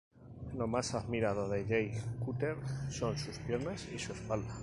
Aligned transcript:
Lo 0.57 0.65
más 0.67 0.95
admirado 0.95 1.47
de 1.47 1.63
Jay 1.63 1.91
Cutler 2.25 2.57
son 2.89 3.19
sus 3.19 3.37
piernas 3.37 3.87
y 3.93 3.99
su 3.99 4.13
espalda. 4.13 4.51